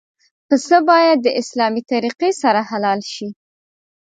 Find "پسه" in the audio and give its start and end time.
0.47-0.77